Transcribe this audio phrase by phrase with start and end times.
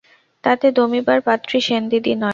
[0.43, 2.29] তাতে দমিবার পাত্রী সেনদিদি নয়।